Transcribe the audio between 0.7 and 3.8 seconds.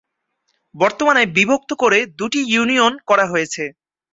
বর্তমানে বিভক্ত করে দুটি ইউনিয়ন করা হয়েছে।